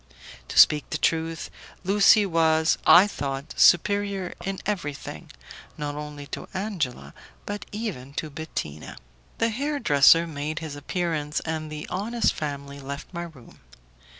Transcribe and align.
To 0.47 0.57
speak 0.57 0.89
the 0.89 0.97
truth, 0.97 1.51
Lucie 1.83 2.25
was, 2.25 2.79
I 2.87 3.05
thought, 3.05 3.53
superior 3.55 4.33
in 4.43 4.57
everything, 4.65 5.29
not 5.77 5.93
only 5.93 6.25
to 6.33 6.47
Angela, 6.55 7.13
but 7.45 7.67
even 7.71 8.13
to 8.15 8.31
Bettina. 8.31 8.97
The 9.37 9.49
hair 9.49 9.77
dresser 9.77 10.25
made 10.25 10.57
his 10.57 10.75
appearance, 10.75 11.39
and 11.41 11.71
the 11.71 11.85
honest 11.91 12.33
family 12.33 12.79
left 12.79 13.13
my 13.13 13.25
room. 13.25 13.59